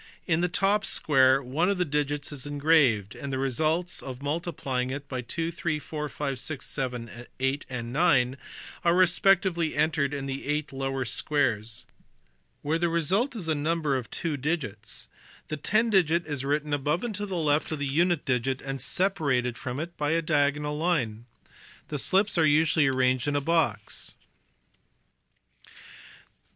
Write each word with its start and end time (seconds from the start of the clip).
In 0.25 0.41
the 0.41 0.49
top 0.49 0.83
square 0.83 1.43
one 1.43 1.69
of 1.69 1.77
the 1.77 1.85
digits 1.85 2.31
is 2.31 2.47
engraved, 2.47 3.13
and 3.13 3.31
the 3.31 3.37
results 3.37 4.01
of 4.01 4.19
multiplying 4.19 4.89
it 4.89 5.07
by 5.07 5.21
2, 5.21 5.51
3, 5.51 5.77
4, 5.77 6.09
5, 6.09 6.39
6, 6.39 6.65
7, 6.65 7.27
8, 7.39 7.65
and 7.69 7.93
9 7.93 8.35
are 8.83 8.95
respectively 8.95 9.75
entered 9.75 10.11
in 10.11 10.25
the 10.25 10.47
eight 10.47 10.73
lower 10.73 11.05
squares: 11.05 11.85
where 12.63 12.79
the 12.79 12.89
result 12.89 13.35
is 13.35 13.47
a 13.47 13.53
number 13.53 13.95
of 13.95 14.09
two 14.09 14.37
digits, 14.37 15.07
the 15.49 15.57
ten 15.57 15.91
digit 15.91 16.25
is 16.25 16.43
written 16.43 16.71
PROCESSES 16.71 16.81
OF 16.81 16.81
MULTIPLICATION. 16.81 16.81
NAPIER 16.81 16.81
S 16.81 16.81
RODS. 16.81 16.81
195 16.81 16.81
above 16.81 17.03
and 17.03 17.15
to 17.15 17.25
the 17.27 17.37
left 17.37 17.71
of 17.71 17.77
the 17.77 17.85
unit 17.85 18.25
digit 18.25 18.61
and 18.63 18.81
separated 18.81 19.57
from 19.59 19.79
it 19.79 19.97
by 19.97 20.09
a 20.13 20.21
diagonal 20.23 20.75
line. 20.79 21.25
The 21.89 21.99
slips 21.99 22.39
are 22.39 22.45
usually 22.47 22.87
arranged 22.87 23.27
in 23.27 23.35
a 23.35 23.39
box. 23.39 24.15